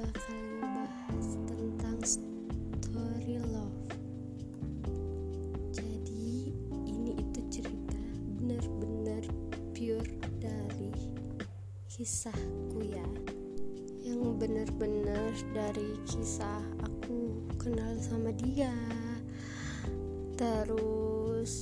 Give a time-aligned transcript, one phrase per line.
[0.00, 3.76] bakal ngebahas tentang story love.
[5.76, 6.56] Jadi,
[6.88, 8.00] ini itu cerita
[8.40, 9.24] benar-benar
[9.76, 10.08] pure
[10.40, 10.88] dari
[11.84, 13.08] kisahku ya.
[14.00, 18.72] Yang benar-benar dari kisah aku kenal sama dia.
[20.40, 21.52] Terus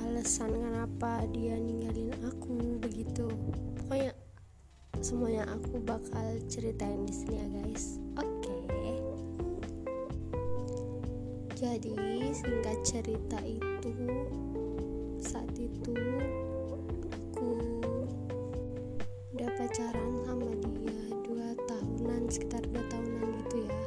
[0.00, 3.28] alasan kenapa dia ninggalin aku begitu.
[3.76, 4.16] Pokoknya
[5.00, 7.96] semuanya aku bakal ceritain di sini ya guys.
[8.20, 8.56] Oke.
[11.56, 11.96] Jadi
[12.36, 13.92] singkat cerita itu
[15.20, 15.92] saat itu
[17.12, 17.52] aku
[19.36, 23.80] udah pacaran sama dia dua tahunan sekitar dua tahunan gitu ya.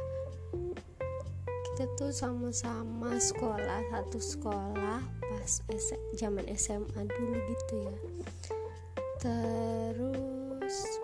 [1.46, 5.52] Kita tuh sama-sama sekolah satu sekolah pas
[6.14, 7.94] zaman SMA dulu gitu ya.
[9.18, 11.03] Terus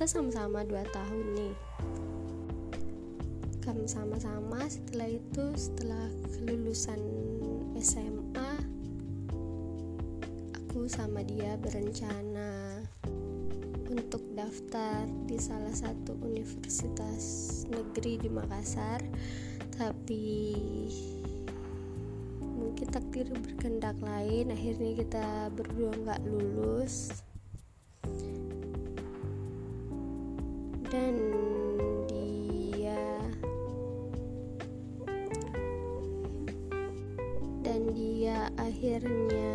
[0.00, 1.54] kita sama-sama dua tahun nih.
[3.60, 6.96] Kami sama-sama setelah itu setelah kelulusan
[7.76, 8.64] SMA
[10.56, 12.80] aku sama dia berencana
[13.92, 19.04] untuk daftar di salah satu universitas negeri di Makassar.
[19.76, 20.56] Tapi
[22.40, 27.20] mungkin takdir berkendak lain akhirnya kita berdua nggak lulus
[30.90, 31.14] dan
[32.10, 32.98] dia
[37.62, 39.54] dan dia akhirnya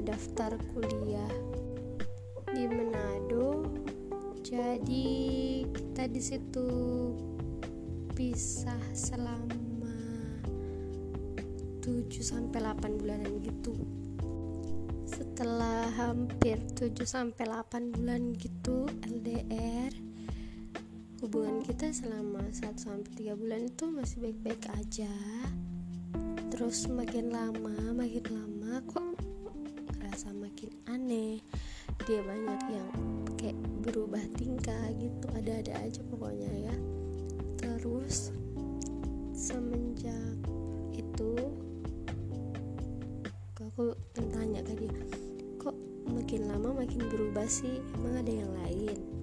[0.00, 1.34] daftar kuliah
[2.56, 3.68] di Manado.
[4.40, 6.68] Jadi kita di situ
[8.16, 10.00] pisah selama
[11.84, 13.76] 7 sampai 8 bulanan gitu.
[15.04, 20.09] Setelah hampir 7 sampai 8 bulan gitu LDR
[21.20, 25.12] hubungan kita selama 1 sampai 3 bulan itu masih baik-baik aja.
[26.48, 29.04] Terus makin lama makin lama kok
[30.00, 31.44] ngerasa makin aneh.
[32.08, 32.88] Dia banyak yang
[33.36, 36.76] kayak berubah tingkah gitu ada-ada aja pokoknya ya.
[37.60, 38.32] Terus
[39.36, 40.40] semenjak
[40.96, 41.36] itu
[43.60, 43.92] aku
[44.32, 45.00] tanya ke dia
[45.60, 45.76] kok
[46.08, 47.84] makin lama makin berubah sih?
[47.92, 49.19] Emang ada yang lain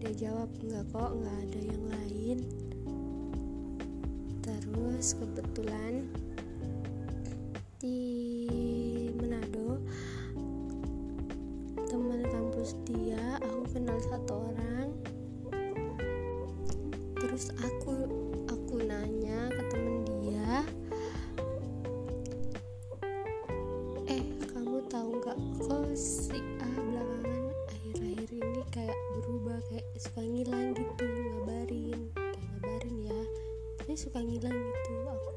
[0.00, 2.38] dia jawab enggak kok enggak ada yang lain.
[4.40, 6.08] Terus kebetulan
[7.76, 8.00] di
[9.20, 9.84] Manado
[11.84, 14.88] teman kampus dia aku kenal satu orang.
[17.20, 17.92] Terus aku
[18.48, 20.64] aku nanya ke temen dia
[24.08, 26.40] eh kamu tahu nggak kok si
[30.00, 33.20] suka ngilang gitu ngabarin kayak ngabarin ya.
[33.76, 35.30] Tapi suka ngilang gitu aku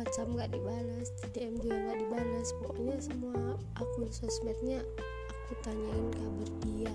[0.00, 2.48] WhatsApp nggak dibalas DM juga nggak dibalas.
[2.64, 4.80] Pokoknya semua akun sosmednya
[5.28, 6.94] aku tanyain kabar dia.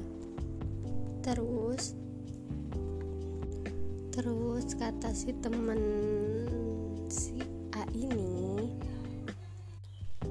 [1.21, 1.93] Terus
[4.09, 5.81] terus kata si temen
[7.05, 7.37] si
[7.77, 8.73] A ini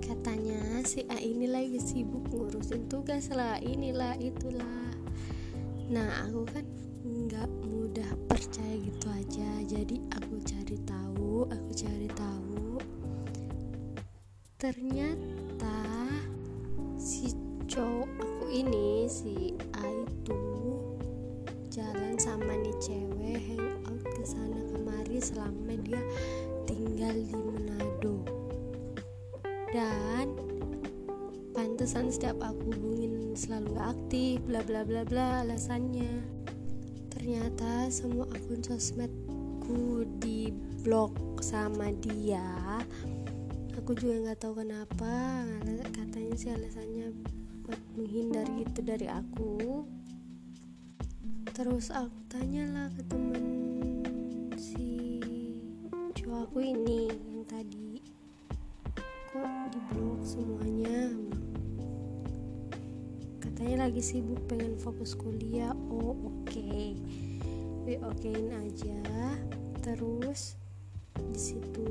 [0.03, 4.92] katanya si A ini lagi sibuk ngurusin tugas lah inilah itulah
[5.93, 6.65] nah aku kan
[7.05, 9.51] nggak mudah percaya gitu aja.
[9.69, 12.81] Jadi aku cari tahu aku cari tahu.
[14.57, 15.85] Ternyata
[16.97, 17.37] si
[17.69, 20.41] cowok aku ini si A itu
[21.69, 26.01] jalan sama nih cewek hangout ke sana kemari selama dia
[26.65, 28.17] tinggal di Manado.
[29.69, 30.41] Dan
[31.53, 36.23] pantesan setiap aku hubungin selalu gak aktif bla bla bla bla alasannya.
[37.13, 40.51] Ternyata semua akun sosmedku di
[40.83, 42.81] blok sama dia.
[43.79, 45.43] Aku juga nggak tahu kenapa
[45.91, 47.11] katanya sih alasannya
[47.67, 49.87] buat menghindar gitu dari aku.
[51.53, 53.45] Terus aku tanyalah ke temen
[54.57, 55.21] si
[56.17, 58.01] cowok aku ini yang tadi.
[59.31, 60.72] Kok di blok semuanya
[63.83, 65.75] lagi sibuk pengen fokus kuliah.
[65.91, 66.47] Oh oke.
[66.47, 66.95] Okay.
[67.83, 69.03] we okein aja.
[69.83, 70.55] Terus
[71.19, 71.91] di situ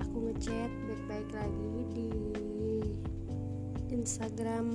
[0.00, 2.10] aku ngechat baik-baik lagi di
[3.92, 4.72] Instagram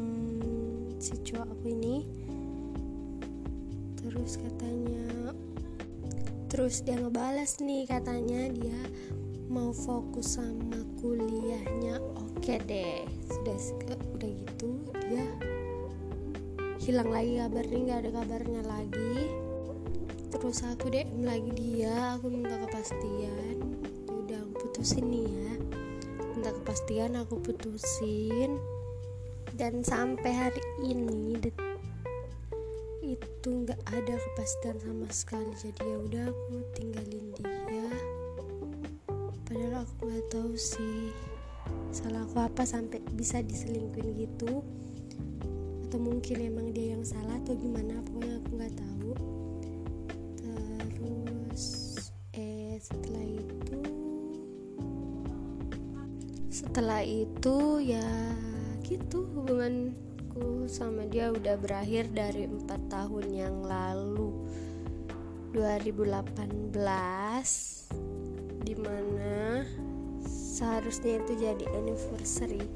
[1.01, 2.05] si cowok aku ini.
[3.97, 5.33] Terus katanya
[6.53, 8.77] terus dia ngebalas nih katanya dia
[9.49, 11.97] mau fokus sama kuliahnya.
[12.13, 13.57] Oke deh sudah
[16.87, 19.15] hilang lagi kabarnya nggak ada kabarnya lagi.
[20.31, 23.59] Terus aku deh lagi dia aku minta kepastian.
[24.07, 25.53] Udah aku putusin nih ya.
[26.31, 28.55] Minta kepastian aku putusin.
[29.51, 31.35] Dan sampai hari ini
[33.03, 35.51] itu nggak ada kepastian sama sekali.
[35.59, 37.91] Jadi ya udah aku tinggalin dia.
[39.43, 41.11] Padahal aku nggak tahu sih
[41.91, 44.63] salah aku apa sampai bisa diselingkuin gitu
[45.87, 49.11] atau mungkin emang dia yang salah atau gimana pokoknya aku nggak tahu.
[50.91, 51.63] Terus
[52.35, 53.79] eh setelah itu
[56.51, 58.11] setelah itu ya
[58.83, 64.35] gitu hubunganku sama dia udah berakhir dari empat tahun yang lalu.
[65.55, 66.75] 2018
[68.67, 69.63] di mana
[70.27, 72.67] seharusnya itu jadi anniversary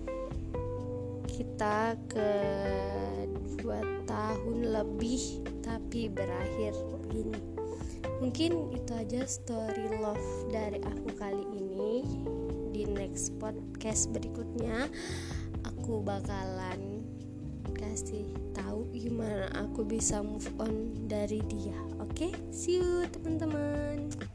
[1.27, 2.31] kita ke
[4.81, 7.37] lebih tapi berakhir begini
[8.17, 12.05] mungkin itu aja story love dari aku kali ini
[12.73, 14.89] di next podcast berikutnya
[15.65, 17.05] aku bakalan
[17.77, 21.75] kasih tahu gimana aku bisa move on dari dia.
[21.97, 22.31] Oke, okay?
[22.53, 24.30] see you teman-teman.